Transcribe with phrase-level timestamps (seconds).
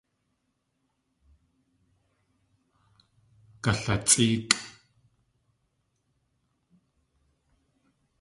[3.63, 4.53] Galatsʼéekʼ!